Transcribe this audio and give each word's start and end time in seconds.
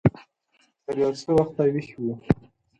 تر 0.85 0.95
يو 1.03 1.11
څه 1.21 1.29
وخته 1.37 1.61
ويښ 1.73 1.89
و. 2.01 2.03